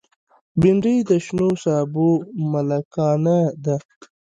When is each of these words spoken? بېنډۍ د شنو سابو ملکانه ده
بېنډۍ 0.59 0.97
د 1.09 1.11
شنو 1.25 1.49
سابو 1.63 2.09
ملکانه 2.51 3.39
ده 3.63 3.75